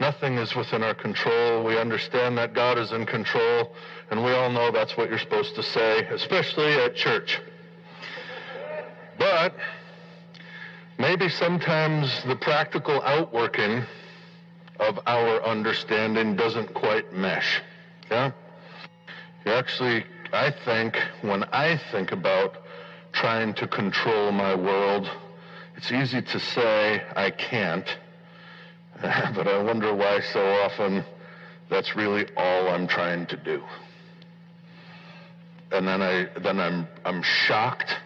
[0.00, 1.62] Nothing is within our control.
[1.64, 3.74] We understand that God is in control,
[4.10, 7.40] and we all know that's what you're supposed to say, especially at church.
[9.18, 9.54] But
[10.98, 13.84] maybe sometimes the practical outworking
[14.80, 17.60] of our understanding doesn't quite mesh.
[18.10, 18.32] Yeah?
[19.44, 22.58] You actually, I think, when I think about
[23.12, 25.08] trying to control my world,
[25.76, 27.86] it's easy to say I can't,
[29.34, 31.04] but I wonder why so often
[31.68, 33.60] that's really all I'm trying to do.
[35.72, 37.96] And then I then I'm I'm shocked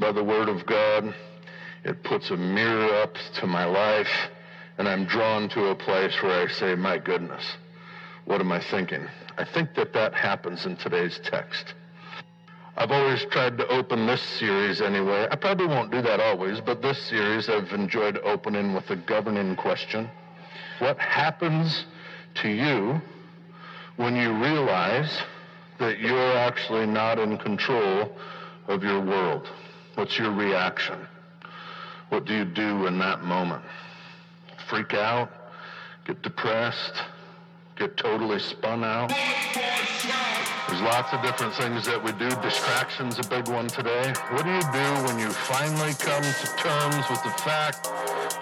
[0.00, 1.14] by the word of God.
[1.84, 4.10] It puts a mirror up to my life
[4.76, 7.44] and I'm drawn to a place where I say, my goodness,
[8.24, 9.06] what am I thinking?
[9.38, 11.74] I think that that happens in today's text.
[12.76, 15.28] I've always tried to open this series anyway.
[15.30, 19.54] I probably won't do that always, but this series I've enjoyed opening with a governing
[19.54, 20.10] question.
[20.78, 21.84] What happens
[22.36, 23.00] to you
[23.96, 25.22] when you realize
[25.78, 28.10] that you're actually not in control
[28.68, 29.48] of your world?
[29.94, 30.98] What's your reaction?
[32.08, 33.62] What do you do in that moment?
[34.68, 35.30] freak out,
[36.06, 36.94] get depressed,
[37.76, 39.08] get totally spun out.
[40.68, 42.28] There's lots of different things that we do.
[42.40, 44.12] Distraction's a big one today.
[44.30, 47.88] What do you do when you finally come to terms with the fact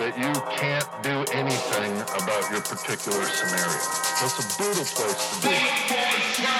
[0.03, 3.79] that you can't do anything about your particular scenario?
[4.19, 6.52] That's a brutal place to be.